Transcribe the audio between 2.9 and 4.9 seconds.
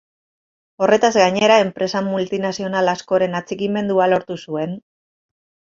askoren atxikimendua lortu zuen.